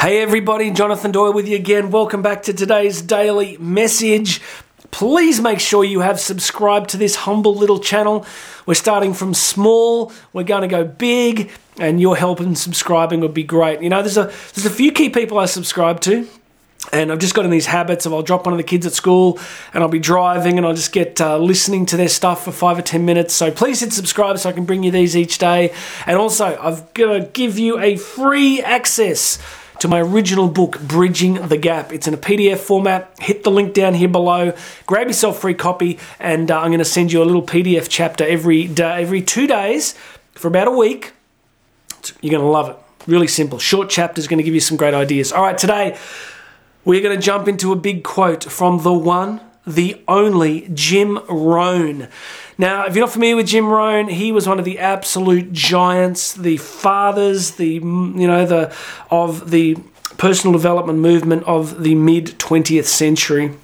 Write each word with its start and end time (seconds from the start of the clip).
Hey 0.00 0.22
everybody, 0.22 0.70
Jonathan 0.70 1.10
Doyle 1.10 1.34
with 1.34 1.46
you 1.46 1.56
again. 1.56 1.90
Welcome 1.90 2.22
back 2.22 2.44
to 2.44 2.54
today's 2.54 3.02
daily 3.02 3.58
message. 3.58 4.40
Please 4.90 5.42
make 5.42 5.60
sure 5.60 5.84
you 5.84 6.00
have 6.00 6.18
subscribed 6.18 6.88
to 6.90 6.96
this 6.96 7.16
humble 7.16 7.54
little 7.54 7.78
channel. 7.78 8.24
We're 8.64 8.72
starting 8.72 9.12
from 9.12 9.34
small, 9.34 10.10
we're 10.32 10.44
going 10.44 10.62
to 10.62 10.68
go 10.68 10.84
big, 10.84 11.50
and 11.78 12.00
your 12.00 12.16
help 12.16 12.40
in 12.40 12.56
subscribing 12.56 13.20
would 13.20 13.34
be 13.34 13.42
great. 13.42 13.82
You 13.82 13.90
know, 13.90 14.00
there's 14.00 14.16
a 14.16 14.32
there's 14.54 14.64
a 14.64 14.70
few 14.70 14.90
key 14.90 15.10
people 15.10 15.38
I 15.38 15.44
subscribe 15.44 16.00
to. 16.00 16.26
And 16.94 17.12
I've 17.12 17.18
just 17.18 17.34
got 17.34 17.44
in 17.44 17.50
these 17.50 17.66
habits 17.66 18.06
of 18.06 18.14
I'll 18.14 18.22
drop 18.22 18.46
one 18.46 18.54
of 18.54 18.56
the 18.56 18.64
kids 18.64 18.86
at 18.86 18.94
school 18.94 19.38
and 19.74 19.82
I'll 19.82 19.90
be 19.90 19.98
driving 19.98 20.56
and 20.56 20.66
I'll 20.66 20.74
just 20.74 20.92
get 20.92 21.20
uh, 21.20 21.36
listening 21.36 21.84
to 21.84 21.98
their 21.98 22.08
stuff 22.08 22.42
for 22.42 22.52
five 22.52 22.78
or 22.78 22.82
ten 22.82 23.04
minutes. 23.04 23.34
So 23.34 23.50
please 23.50 23.80
hit 23.80 23.92
subscribe 23.92 24.38
so 24.38 24.48
I 24.48 24.52
can 24.52 24.64
bring 24.64 24.82
you 24.82 24.90
these 24.90 25.14
each 25.14 25.36
day. 25.36 25.74
And 26.06 26.16
also, 26.16 26.58
I've 26.58 26.94
got 26.94 27.12
to 27.12 27.20
give 27.34 27.58
you 27.58 27.78
a 27.78 27.96
free 27.98 28.62
access 28.62 29.38
to 29.80 29.88
my 29.88 30.00
original 30.00 30.48
book, 30.48 30.78
Bridging 30.80 31.34
the 31.48 31.56
Gap. 31.56 31.90
It's 31.92 32.06
in 32.06 32.12
a 32.12 32.18
PDF 32.18 32.58
format. 32.58 33.14
Hit 33.18 33.44
the 33.44 33.50
link 33.50 33.72
down 33.72 33.94
here 33.94 34.08
below. 34.08 34.52
Grab 34.86 35.06
yourself 35.06 35.38
a 35.38 35.40
free 35.40 35.54
copy, 35.54 35.98
and 36.18 36.50
uh, 36.50 36.60
I'm 36.60 36.68
going 36.68 36.78
to 36.78 36.84
send 36.84 37.12
you 37.12 37.22
a 37.22 37.24
little 37.24 37.42
PDF 37.42 37.88
chapter 37.88 38.24
every 38.24 38.66
day, 38.66 39.02
every 39.02 39.22
two 39.22 39.46
days 39.46 39.94
for 40.34 40.48
about 40.48 40.68
a 40.68 40.70
week. 40.70 41.12
You're 42.20 42.30
going 42.30 42.42
to 42.44 42.50
love 42.50 42.68
it. 42.68 42.76
Really 43.06 43.26
simple. 43.26 43.58
Short 43.58 43.88
chapters 43.88 44.28
going 44.28 44.38
to 44.38 44.44
give 44.44 44.54
you 44.54 44.60
some 44.60 44.76
great 44.76 44.92
ideas. 44.92 45.32
All 45.32 45.42
right, 45.42 45.56
today 45.56 45.98
we're 46.84 47.02
going 47.02 47.16
to 47.16 47.22
jump 47.22 47.48
into 47.48 47.72
a 47.72 47.76
big 47.76 48.04
quote 48.04 48.44
from 48.44 48.82
the 48.82 48.92
one, 48.92 49.40
the 49.74 50.00
only 50.08 50.68
Jim 50.72 51.18
Rohn. 51.28 52.08
Now, 52.58 52.84
if 52.86 52.94
you're 52.94 53.04
not 53.04 53.12
familiar 53.12 53.36
with 53.36 53.46
Jim 53.46 53.68
Rohn, 53.68 54.08
he 54.08 54.32
was 54.32 54.46
one 54.46 54.58
of 54.58 54.64
the 54.64 54.78
absolute 54.78 55.52
giants, 55.52 56.34
the 56.34 56.58
fathers, 56.58 57.52
the 57.52 57.74
you 57.74 57.80
know 57.80 58.44
the 58.44 58.74
of 59.10 59.50
the 59.50 59.76
personal 60.18 60.52
development 60.52 60.98
movement 60.98 61.44
of 61.44 61.82
the 61.82 61.94
mid 61.94 62.38
20th 62.38 62.84
century. 62.84 63.54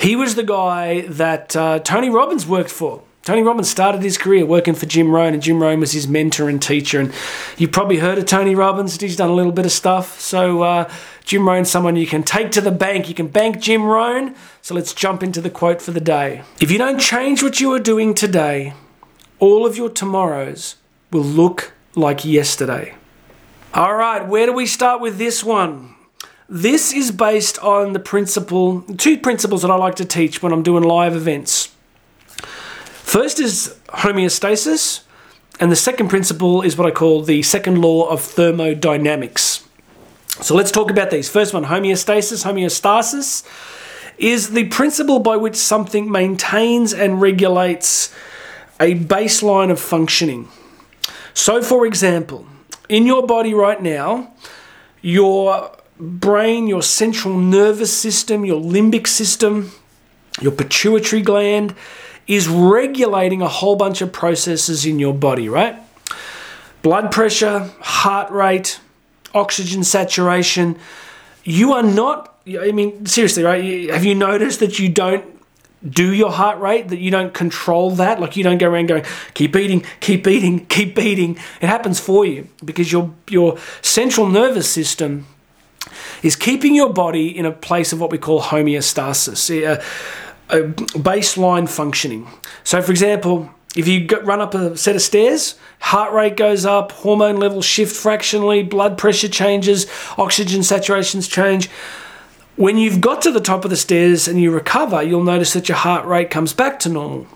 He 0.00 0.16
was 0.16 0.34
the 0.34 0.42
guy 0.42 1.02
that 1.02 1.54
uh, 1.54 1.78
Tony 1.78 2.10
Robbins 2.10 2.46
worked 2.46 2.70
for. 2.70 3.02
Tony 3.24 3.42
Robbins 3.42 3.70
started 3.70 4.02
his 4.02 4.18
career 4.18 4.44
working 4.44 4.74
for 4.74 4.84
Jim 4.84 5.10
Rohn, 5.10 5.32
and 5.32 5.42
Jim 5.42 5.62
Rohn 5.62 5.80
was 5.80 5.92
his 5.92 6.06
mentor 6.06 6.50
and 6.50 6.60
teacher. 6.60 7.00
And 7.00 7.10
you've 7.56 7.72
probably 7.72 7.96
heard 7.96 8.18
of 8.18 8.26
Tony 8.26 8.54
Robbins. 8.54 9.00
He's 9.00 9.16
done 9.16 9.30
a 9.30 9.34
little 9.34 9.50
bit 9.50 9.64
of 9.64 9.72
stuff. 9.72 10.20
So 10.20 10.62
uh, 10.62 10.92
Jim 11.24 11.48
Rohn's 11.48 11.70
someone 11.70 11.96
you 11.96 12.06
can 12.06 12.22
take 12.22 12.50
to 12.52 12.60
the 12.60 12.70
bank. 12.70 13.08
You 13.08 13.14
can 13.14 13.28
bank 13.28 13.60
Jim 13.60 13.82
Rohn. 13.82 14.34
So 14.60 14.74
let's 14.74 14.92
jump 14.92 15.22
into 15.22 15.40
the 15.40 15.48
quote 15.48 15.80
for 15.80 15.90
the 15.90 16.02
day. 16.02 16.42
If 16.60 16.70
you 16.70 16.76
don't 16.76 17.00
change 17.00 17.42
what 17.42 17.62
you 17.62 17.72
are 17.72 17.78
doing 17.78 18.12
today, 18.12 18.74
all 19.38 19.64
of 19.64 19.74
your 19.74 19.88
tomorrows 19.88 20.76
will 21.10 21.24
look 21.24 21.72
like 21.94 22.26
yesterday. 22.26 22.94
All 23.72 23.94
right, 23.94 24.28
where 24.28 24.44
do 24.44 24.52
we 24.52 24.66
start 24.66 25.00
with 25.00 25.16
this 25.16 25.42
one? 25.42 25.94
This 26.46 26.92
is 26.92 27.10
based 27.10 27.58
on 27.60 27.94
the 27.94 28.00
principle, 28.00 28.82
two 28.82 29.16
principles 29.16 29.62
that 29.62 29.70
I 29.70 29.76
like 29.76 29.94
to 29.94 30.04
teach 30.04 30.42
when 30.42 30.52
I'm 30.52 30.62
doing 30.62 30.84
live 30.84 31.16
events. 31.16 31.73
First 33.04 33.38
is 33.38 33.78
homeostasis, 33.88 35.02
and 35.60 35.70
the 35.70 35.76
second 35.76 36.08
principle 36.08 36.62
is 36.62 36.76
what 36.76 36.88
I 36.88 36.90
call 36.90 37.22
the 37.22 37.42
second 37.42 37.80
law 37.80 38.08
of 38.08 38.20
thermodynamics. 38.20 39.68
So 40.40 40.56
let's 40.56 40.72
talk 40.72 40.90
about 40.90 41.10
these. 41.10 41.28
First 41.28 41.54
one 41.54 41.66
homeostasis. 41.66 42.44
Homeostasis 42.44 43.46
is 44.18 44.50
the 44.50 44.64
principle 44.68 45.20
by 45.20 45.36
which 45.36 45.54
something 45.54 46.10
maintains 46.10 46.92
and 46.92 47.20
regulates 47.20 48.12
a 48.80 48.96
baseline 48.96 49.70
of 49.70 49.78
functioning. 49.78 50.48
So, 51.34 51.62
for 51.62 51.86
example, 51.86 52.46
in 52.88 53.06
your 53.06 53.26
body 53.26 53.52
right 53.52 53.80
now, 53.80 54.32
your 55.02 55.76
brain, 56.00 56.66
your 56.66 56.82
central 56.82 57.36
nervous 57.36 57.96
system, 57.96 58.44
your 58.46 58.60
limbic 58.60 59.06
system, 59.06 59.72
your 60.40 60.52
pituitary 60.52 61.22
gland, 61.22 61.76
is 62.26 62.48
regulating 62.48 63.42
a 63.42 63.48
whole 63.48 63.76
bunch 63.76 64.00
of 64.00 64.12
processes 64.12 64.86
in 64.86 64.98
your 64.98 65.14
body, 65.14 65.48
right? 65.48 65.76
Blood 66.82 67.12
pressure, 67.12 67.70
heart 67.80 68.30
rate, 68.30 68.80
oxygen 69.34 69.84
saturation. 69.84 70.78
You 71.44 71.72
are 71.72 71.82
not, 71.82 72.38
I 72.46 72.72
mean, 72.72 73.06
seriously, 73.06 73.42
right? 73.42 73.90
Have 73.90 74.04
you 74.04 74.14
noticed 74.14 74.60
that 74.60 74.78
you 74.78 74.88
don't 74.88 75.24
do 75.86 76.14
your 76.14 76.30
heart 76.30 76.58
rate, 76.60 76.88
that 76.88 76.98
you 76.98 77.10
don't 77.10 77.34
control 77.34 77.90
that? 77.92 78.20
Like 78.20 78.36
you 78.36 78.44
don't 78.44 78.58
go 78.58 78.68
around 78.70 78.86
going, 78.86 79.04
keep 79.34 79.54
eating, 79.56 79.84
keep 80.00 80.26
eating, 80.26 80.66
keep 80.66 80.98
eating. 80.98 81.36
It 81.60 81.66
happens 81.66 82.00
for 82.00 82.24
you 82.24 82.48
because 82.64 82.90
your, 82.90 83.12
your 83.28 83.58
central 83.82 84.28
nervous 84.28 84.68
system 84.68 85.26
is 86.22 86.36
keeping 86.36 86.74
your 86.74 86.92
body 86.92 87.36
in 87.36 87.44
a 87.44 87.52
place 87.52 87.92
of 87.92 88.00
what 88.00 88.10
we 88.10 88.18
call 88.18 88.40
homeostasis. 88.40 89.82
A 90.50 90.60
baseline 90.60 91.68
functioning. 91.68 92.28
So, 92.64 92.82
for 92.82 92.90
example, 92.90 93.50
if 93.76 93.88
you 93.88 94.06
run 94.22 94.40
up 94.40 94.54
a 94.54 94.76
set 94.76 94.94
of 94.94 95.02
stairs, 95.02 95.56
heart 95.80 96.12
rate 96.12 96.36
goes 96.36 96.64
up, 96.64 96.92
hormone 96.92 97.38
levels 97.38 97.64
shift 97.64 97.96
fractionally, 97.96 98.62
blood 98.62 98.96
pressure 98.96 99.28
changes, 99.28 99.86
oxygen 100.16 100.60
saturations 100.60 101.30
change. 101.30 101.68
When 102.56 102.78
you've 102.78 103.00
got 103.00 103.20
to 103.22 103.32
the 103.32 103.40
top 103.40 103.64
of 103.64 103.70
the 103.70 103.76
stairs 103.76 104.28
and 104.28 104.40
you 104.40 104.52
recover, 104.52 105.02
you'll 105.02 105.24
notice 105.24 105.54
that 105.54 105.68
your 105.68 105.78
heart 105.78 106.06
rate 106.06 106.30
comes 106.30 106.52
back 106.52 106.78
to 106.80 106.88
normal. 106.88 107.26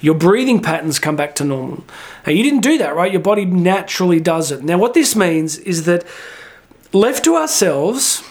Your 0.00 0.14
breathing 0.14 0.60
patterns 0.60 0.98
come 0.98 1.16
back 1.16 1.34
to 1.36 1.44
normal. 1.44 1.84
Now, 2.26 2.32
you 2.32 2.42
didn't 2.42 2.60
do 2.60 2.76
that, 2.78 2.94
right? 2.94 3.12
Your 3.12 3.22
body 3.22 3.44
naturally 3.46 4.20
does 4.20 4.50
it. 4.50 4.62
Now, 4.62 4.76
what 4.78 4.94
this 4.94 5.16
means 5.16 5.58
is 5.58 5.84
that 5.84 6.04
left 6.92 7.24
to 7.24 7.36
ourselves, 7.36 8.22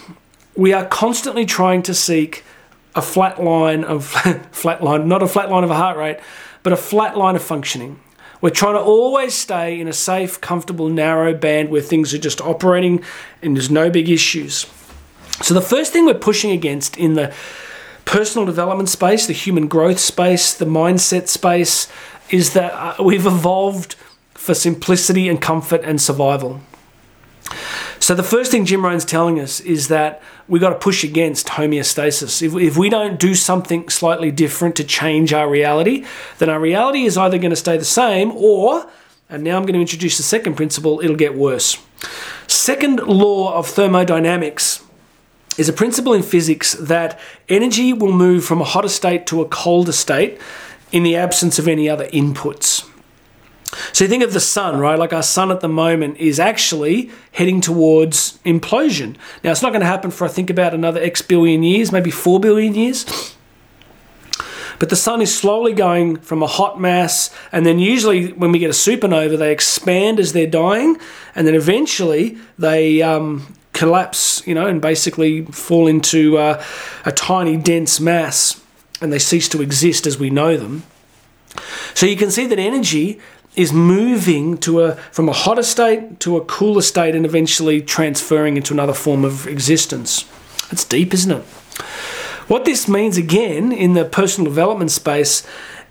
we 0.54 0.72
are 0.72 0.84
constantly 0.84 1.44
trying 1.44 1.82
to 1.82 1.94
seek 1.94 2.44
a 2.94 3.02
flat 3.02 3.42
line 3.42 3.84
of 3.84 4.06
flat 4.52 4.82
line, 4.82 5.08
not 5.08 5.22
a 5.22 5.28
flat 5.28 5.50
line 5.50 5.64
of 5.64 5.70
a 5.70 5.76
heart 5.76 5.96
rate, 5.96 6.18
but 6.62 6.72
a 6.72 6.76
flat 6.76 7.16
line 7.16 7.36
of 7.36 7.42
functioning. 7.42 8.00
We're 8.40 8.50
trying 8.50 8.74
to 8.74 8.80
always 8.80 9.34
stay 9.34 9.78
in 9.78 9.86
a 9.86 9.92
safe, 9.92 10.40
comfortable, 10.40 10.88
narrow 10.88 11.34
band 11.34 11.68
where 11.68 11.82
things 11.82 12.14
are 12.14 12.18
just 12.18 12.40
operating 12.40 13.04
and 13.42 13.54
there's 13.54 13.70
no 13.70 13.90
big 13.90 14.08
issues. 14.08 14.66
So 15.42 15.52
the 15.52 15.60
first 15.60 15.92
thing 15.92 16.06
we're 16.06 16.14
pushing 16.14 16.50
against 16.50 16.96
in 16.96 17.14
the 17.14 17.34
personal 18.06 18.46
development 18.46 18.88
space, 18.88 19.26
the 19.26 19.34
human 19.34 19.68
growth 19.68 19.98
space, 19.98 20.54
the 20.54 20.64
mindset 20.64 21.28
space, 21.28 21.86
is 22.30 22.54
that 22.54 22.72
uh, 22.72 23.02
we've 23.02 23.26
evolved 23.26 23.94
for 24.34 24.54
simplicity 24.54 25.28
and 25.28 25.40
comfort 25.40 25.82
and 25.84 26.00
survival. 26.00 26.60
So 28.00 28.14
the 28.14 28.22
first 28.22 28.50
thing 28.50 28.64
Jim 28.64 28.84
Rohn's 28.84 29.04
telling 29.04 29.38
us 29.38 29.60
is 29.60 29.88
that 29.88 30.22
we 30.48 30.58
got 30.58 30.70
to 30.70 30.78
push 30.78 31.04
against 31.04 31.48
homeostasis. 31.48 32.42
If, 32.42 32.54
if 32.56 32.76
we 32.76 32.88
don't 32.88 33.20
do 33.20 33.34
something 33.34 33.88
slightly 33.90 34.30
different 34.30 34.74
to 34.76 34.84
change 34.84 35.34
our 35.34 35.48
reality, 35.48 36.06
then 36.38 36.48
our 36.48 36.58
reality 36.58 37.04
is 37.04 37.18
either 37.18 37.36
going 37.36 37.50
to 37.50 37.56
stay 37.56 37.76
the 37.76 37.84
same 37.84 38.32
or, 38.32 38.90
and 39.28 39.44
now 39.44 39.56
I'm 39.56 39.64
going 39.64 39.74
to 39.74 39.80
introduce 39.80 40.16
the 40.16 40.22
second 40.22 40.54
principle, 40.54 41.00
it'll 41.00 41.14
get 41.14 41.34
worse. 41.34 41.76
Second 42.46 43.00
law 43.00 43.54
of 43.54 43.68
thermodynamics 43.68 44.82
is 45.58 45.68
a 45.68 45.72
principle 45.72 46.14
in 46.14 46.22
physics 46.22 46.72
that 46.74 47.20
energy 47.50 47.92
will 47.92 48.12
move 48.12 48.44
from 48.44 48.62
a 48.62 48.64
hotter 48.64 48.88
state 48.88 49.26
to 49.26 49.42
a 49.42 49.48
colder 49.48 49.92
state 49.92 50.40
in 50.90 51.02
the 51.02 51.16
absence 51.16 51.58
of 51.58 51.68
any 51.68 51.88
other 51.88 52.08
inputs. 52.08 52.89
So 53.92 54.04
you 54.04 54.08
think 54.08 54.24
of 54.24 54.32
the 54.32 54.40
sun, 54.40 54.78
right? 54.78 54.98
Like 54.98 55.12
our 55.12 55.22
sun 55.22 55.50
at 55.50 55.60
the 55.60 55.68
moment 55.68 56.16
is 56.16 56.40
actually 56.40 57.10
heading 57.32 57.60
towards 57.60 58.38
implosion. 58.44 59.16
Now 59.44 59.52
it's 59.52 59.62
not 59.62 59.70
going 59.70 59.80
to 59.80 59.86
happen 59.86 60.10
for 60.10 60.24
I 60.24 60.28
think 60.28 60.50
about 60.50 60.74
another 60.74 61.00
X 61.00 61.22
billion 61.22 61.62
years, 61.62 61.92
maybe 61.92 62.10
4 62.10 62.40
billion 62.40 62.74
years. 62.74 63.06
But 64.80 64.88
the 64.88 64.96
sun 64.96 65.20
is 65.20 65.36
slowly 65.36 65.74
going 65.74 66.16
from 66.16 66.42
a 66.42 66.46
hot 66.46 66.80
mass, 66.80 67.30
and 67.52 67.66
then 67.66 67.78
usually 67.78 68.32
when 68.32 68.50
we 68.50 68.58
get 68.58 68.70
a 68.70 68.72
supernova, 68.72 69.38
they 69.38 69.52
expand 69.52 70.18
as 70.18 70.32
they're 70.32 70.46
dying, 70.46 70.96
and 71.34 71.46
then 71.46 71.54
eventually 71.54 72.38
they 72.58 73.02
um, 73.02 73.54
collapse, 73.74 74.42
you 74.46 74.54
know, 74.54 74.66
and 74.66 74.80
basically 74.80 75.44
fall 75.44 75.86
into 75.86 76.38
uh, 76.38 76.64
a 77.04 77.12
tiny 77.12 77.58
dense 77.58 78.00
mass, 78.00 78.58
and 79.02 79.12
they 79.12 79.18
cease 79.18 79.50
to 79.50 79.60
exist 79.60 80.06
as 80.06 80.18
we 80.18 80.30
know 80.30 80.56
them. 80.56 80.82
So 81.92 82.06
you 82.06 82.16
can 82.16 82.30
see 82.30 82.46
that 82.46 82.58
energy 82.58 83.20
is 83.56 83.72
moving 83.72 84.56
to 84.58 84.80
a 84.80 84.94
from 85.10 85.28
a 85.28 85.32
hotter 85.32 85.62
state 85.62 86.20
to 86.20 86.36
a 86.36 86.44
cooler 86.44 86.82
state 86.82 87.14
and 87.14 87.26
eventually 87.26 87.80
transferring 87.80 88.56
into 88.56 88.72
another 88.72 88.94
form 88.94 89.24
of 89.24 89.46
existence. 89.46 90.24
It's 90.70 90.84
deep, 90.84 91.12
isn't 91.12 91.30
it? 91.30 91.42
What 92.46 92.64
this 92.64 92.88
means 92.88 93.16
again 93.16 93.72
in 93.72 93.94
the 93.94 94.04
personal 94.04 94.50
development 94.50 94.90
space 94.90 95.46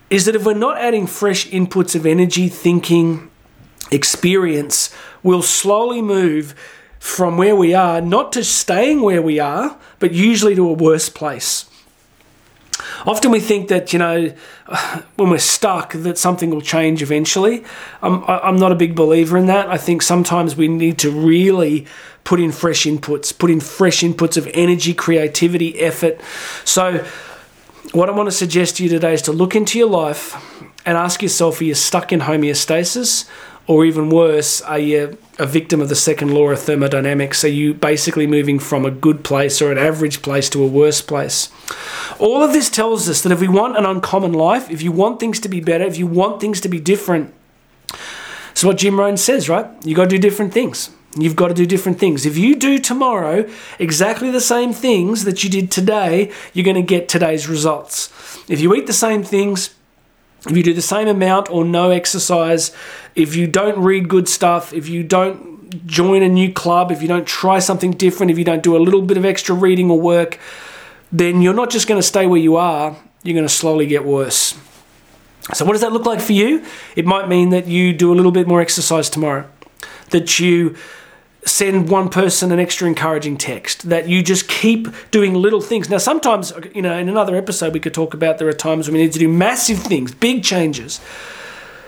is 0.10 0.26
that 0.26 0.36
if 0.36 0.46
we're 0.46 0.54
not 0.54 0.78
adding 0.78 1.08
fresh 1.08 1.48
inputs 1.48 1.96
of 1.96 2.06
energy, 2.06 2.50
thinking, 2.50 3.30
experience, 3.92 4.94
we'll 5.24 5.42
slowly 5.42 6.02
move 6.02 6.56
from 7.00 7.38
where 7.38 7.56
we 7.56 7.74
are, 7.74 8.02
not 8.02 8.34
to 8.34 8.44
staying 8.44 9.02
where 9.02 9.22
we 9.22 9.40
are, 9.40 9.78
but 10.00 10.12
usually 10.12 10.56
to 10.56 10.68
a 10.68 10.74
worse 10.74 11.10
place. 11.10 11.66
Often 13.06 13.32
we 13.32 13.40
think 13.40 13.68
that, 13.70 13.94
you 13.94 14.00
know, 14.00 14.34
when 15.16 15.30
we're 15.30 15.38
stuck, 15.40 15.94
that 15.94 16.18
something 16.18 16.50
will 16.50 16.62
change 16.62 17.02
eventually. 17.02 17.64
I'm, 18.02 18.24
I'm 18.26 18.58
not 18.58 18.72
a 18.72 18.76
big 18.76 18.96
believer 18.96 19.38
in 19.38 19.48
that. 19.48 19.68
I 19.68 19.78
think 19.78 20.02
sometimes 20.02 20.56
we 20.56 20.68
need 20.68 20.98
to 21.00 21.12
really 21.12 21.86
put 22.24 22.40
in 22.40 22.52
fresh 22.52 22.86
inputs, 22.86 23.38
put 23.38 23.50
in 23.50 23.60
fresh 23.60 24.02
inputs 24.02 24.38
of 24.38 24.48
energy, 24.54 24.94
creativity, 24.94 25.80
effort. 25.80 26.20
So, 26.64 27.06
what 27.92 28.08
I 28.08 28.12
want 28.12 28.28
to 28.28 28.32
suggest 28.32 28.78
to 28.78 28.84
you 28.84 28.90
today 28.90 29.14
is 29.14 29.22
to 29.24 29.32
look 29.32 29.56
into 29.56 29.80
your 29.80 29.90
life 29.90 30.36
and 30.86 30.98
ask 30.98 31.24
yourself 31.24 31.60
are 31.60 31.64
you 31.64 31.74
stuck 31.74 32.14
in 32.14 32.22
homeostasis? 32.22 33.28
Or 33.70 33.86
even 33.86 34.10
worse, 34.10 34.64
are 34.64 34.80
you 34.80 35.20
uh, 35.40 35.44
a 35.44 35.46
victim 35.46 35.80
of 35.80 35.90
the 35.90 35.96
second 35.96 36.34
law 36.34 36.50
of 36.50 36.60
thermodynamics? 36.60 37.44
Are 37.44 37.50
you 37.50 37.76
basically 37.76 38.26
moving 38.26 38.58
from 38.58 38.84
a 38.84 38.90
good 38.90 39.24
place 39.24 39.62
or 39.62 39.72
an 39.72 39.78
average 39.78 40.24
place 40.24 40.50
to 40.50 40.64
a 40.64 40.68
worse 40.68 41.04
place? 41.04 41.50
All 42.18 42.42
of 42.42 42.52
this 42.52 42.72
tells 42.72 43.08
us 43.08 43.22
that 43.22 43.32
if 43.32 43.40
we 43.40 43.48
want 43.48 43.78
an 43.78 43.86
uncommon 43.86 44.34
life, 44.34 44.72
if 44.72 44.82
you 44.82 44.92
want 44.92 45.20
things 45.20 45.40
to 45.42 45.48
be 45.48 45.60
better, 45.62 45.84
if 45.84 46.00
you 46.00 46.08
want 46.08 46.42
things 46.42 46.60
to 46.62 46.68
be 46.68 46.80
different, 46.80 47.32
it's 48.50 48.64
what 48.64 48.80
Jim 48.80 49.00
Rohn 49.00 49.18
says, 49.18 49.48
right? 49.48 49.68
You 49.86 49.96
got 49.96 50.06
to 50.06 50.10
do 50.10 50.18
different 50.18 50.52
things. 50.52 50.90
You've 51.16 51.36
got 51.36 51.50
to 51.50 51.54
do 51.54 51.68
different 51.68 52.00
things. 52.00 52.26
If 52.26 52.40
you 52.40 52.56
do 52.56 52.80
tomorrow 52.80 53.48
exactly 53.78 54.32
the 54.32 54.42
same 54.42 54.74
things 54.74 55.26
that 55.26 55.44
you 55.44 55.50
did 55.52 55.70
today, 55.70 56.32
you're 56.54 56.66
going 56.66 56.76
to 56.76 56.82
get 56.82 57.08
today's 57.08 57.48
results. 57.48 58.10
If 58.50 58.62
you 58.62 58.74
eat 58.74 58.88
the 58.88 58.94
same 58.94 59.24
things, 59.24 59.76
if 60.48 60.56
you 60.56 60.64
do 60.64 60.74
the 60.74 60.82
same 60.82 61.08
amount 61.08 61.50
or 61.50 61.66
no 61.66 61.92
exercise, 61.92 62.72
if 63.16 63.36
you 63.36 63.48
don't 63.48 63.80
read 63.80 64.08
good 64.08 64.30
stuff, 64.30 64.74
if 64.74 64.88
you 64.88 65.04
don't 65.04 65.86
join 65.86 66.24
a 66.24 66.30
new 66.30 66.52
club, 66.52 66.92
if 66.92 67.02
you 67.02 67.08
don't 67.08 67.28
try 67.28 67.60
something 67.60 67.92
different, 67.92 68.32
if 68.32 68.38
you 68.38 68.46
don't 68.46 68.64
do 68.64 68.76
a 68.76 68.80
little 68.80 69.02
bit 69.02 69.18
of 69.18 69.26
extra 69.26 69.54
reading 69.54 69.92
or 69.92 70.00
work, 70.00 70.40
then 71.12 71.42
you're 71.42 71.54
not 71.54 71.70
just 71.70 71.88
going 71.88 72.00
to 72.00 72.06
stay 72.08 72.26
where 72.26 72.40
you 72.40 72.56
are, 72.56 72.96
you're 73.24 73.34
going 73.34 73.48
to 73.48 73.54
slowly 73.54 73.86
get 73.86 74.06
worse. 74.06 74.58
So, 75.54 75.66
what 75.66 75.74
does 75.74 75.82
that 75.82 75.92
look 75.92 76.06
like 76.06 76.22
for 76.22 76.34
you? 76.34 76.64
It 76.96 77.06
might 77.06 77.28
mean 77.28 77.50
that 77.50 77.68
you 77.68 77.94
do 77.94 78.14
a 78.14 78.16
little 78.16 78.32
bit 78.32 78.48
more 78.48 78.62
exercise 78.62 79.10
tomorrow, 79.10 79.50
that 80.12 80.40
you 80.40 80.76
send 81.50 81.90
one 81.90 82.10
person 82.10 82.52
an 82.52 82.60
extra 82.60 82.88
encouraging 82.88 83.38
text, 83.38 83.90
that 83.90 84.08
you 84.08 84.22
just 84.22 84.48
keep 84.48 84.88
doing 85.12 85.34
little 85.34 85.62
things. 85.62 85.90
Now, 85.90 85.98
sometimes, 85.98 86.54
you 86.74 86.82
know, 86.82 86.98
in 86.98 87.10
another 87.10 87.36
episode, 87.36 87.74
we 87.74 87.80
could 87.80 87.94
talk 87.94 88.14
about 88.14 88.38
there 88.38 88.48
are 88.48 88.54
times 88.54 88.88
when 88.88 88.96
we 88.96 89.04
need 89.04 89.14
to 89.14 89.20
do 89.20 89.28
massive 89.28 89.80
things, 89.80 90.14
big 90.14 90.44
changes. 90.44 91.02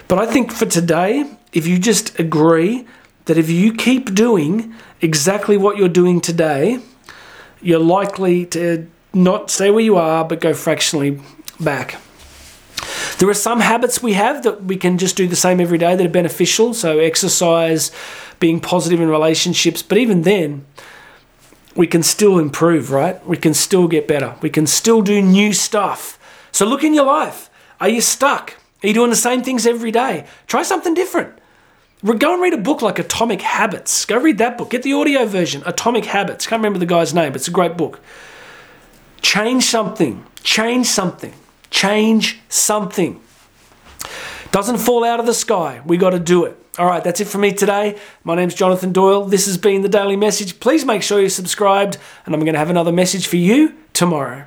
But 0.07 0.19
I 0.19 0.25
think 0.25 0.51
for 0.51 0.65
today, 0.65 1.25
if 1.53 1.67
you 1.67 1.79
just 1.79 2.19
agree 2.19 2.85
that 3.25 3.37
if 3.37 3.49
you 3.49 3.73
keep 3.73 4.13
doing 4.13 4.73
exactly 4.99 5.57
what 5.57 5.77
you're 5.77 5.89
doing 5.89 6.19
today, 6.19 6.79
you're 7.61 7.79
likely 7.79 8.45
to 8.47 8.87
not 9.13 9.51
stay 9.51 9.69
where 9.71 9.83
you 9.83 9.95
are, 9.95 10.25
but 10.25 10.41
go 10.41 10.53
fractionally 10.53 11.19
back. 11.59 11.97
There 13.21 13.29
are 13.29 13.35
some 13.35 13.59
habits 13.59 14.01
we 14.01 14.13
have 14.13 14.41
that 14.41 14.63
we 14.63 14.77
can 14.77 14.97
just 14.97 15.15
do 15.15 15.27
the 15.27 15.35
same 15.35 15.61
every 15.61 15.77
day 15.77 15.95
that 15.95 16.03
are 16.03 16.09
beneficial. 16.09 16.73
So, 16.73 16.97
exercise, 16.97 17.91
being 18.39 18.59
positive 18.59 18.99
in 18.99 19.09
relationships. 19.09 19.83
But 19.83 19.99
even 19.99 20.23
then, 20.23 20.65
we 21.75 21.85
can 21.85 22.01
still 22.01 22.39
improve, 22.39 22.89
right? 22.89 23.23
We 23.23 23.37
can 23.37 23.53
still 23.53 23.87
get 23.87 24.07
better. 24.07 24.33
We 24.41 24.49
can 24.49 24.65
still 24.65 25.03
do 25.03 25.21
new 25.21 25.53
stuff. 25.53 26.17
So, 26.51 26.65
look 26.65 26.83
in 26.83 26.95
your 26.95 27.05
life. 27.05 27.51
Are 27.79 27.89
you 27.89 28.01
stuck? 28.01 28.55
Are 28.83 28.87
you 28.87 28.93
doing 28.95 29.11
the 29.11 29.15
same 29.15 29.43
things 29.43 29.67
every 29.67 29.91
day? 29.91 30.25
Try 30.47 30.63
something 30.63 30.95
different. 30.95 31.37
Go 32.03 32.33
and 32.33 32.41
read 32.41 32.55
a 32.55 32.57
book 32.57 32.81
like 32.81 32.97
Atomic 32.97 33.43
Habits. 33.43 34.03
Go 34.05 34.17
read 34.17 34.39
that 34.39 34.57
book. 34.57 34.71
Get 34.71 34.81
the 34.81 34.93
audio 34.93 35.27
version, 35.27 35.61
Atomic 35.67 36.05
Habits. 36.05 36.47
Can't 36.47 36.59
remember 36.59 36.79
the 36.79 36.87
guy's 36.87 37.13
name, 37.13 37.33
but 37.33 37.41
it's 37.41 37.47
a 37.47 37.51
great 37.51 37.77
book. 37.77 37.99
Change 39.21 39.63
something. 39.63 40.25
Change 40.41 40.87
something. 40.87 41.35
Change 41.71 42.39
something. 42.47 43.19
Doesn't 44.51 44.77
fall 44.77 45.03
out 45.03 45.19
of 45.19 45.25
the 45.25 45.33
sky. 45.33 45.81
We 45.85 45.97
got 45.97 46.11
to 46.11 46.19
do 46.19 46.45
it. 46.45 46.57
All 46.77 46.85
right, 46.85 47.03
that's 47.03 47.19
it 47.19 47.25
for 47.25 47.37
me 47.37 47.51
today. 47.51 47.97
My 48.23 48.35
name's 48.35 48.53
Jonathan 48.53 48.93
Doyle. 48.93 49.25
This 49.25 49.45
has 49.45 49.57
been 49.57 49.81
the 49.81 49.89
Daily 49.89 50.15
Message. 50.15 50.59
Please 50.59 50.85
make 50.85 51.01
sure 51.01 51.19
you're 51.19 51.29
subscribed, 51.29 51.97
and 52.25 52.35
I'm 52.35 52.41
going 52.41 52.53
to 52.53 52.59
have 52.59 52.69
another 52.69 52.91
message 52.91 53.27
for 53.27 53.37
you 53.37 53.75
tomorrow. 53.93 54.45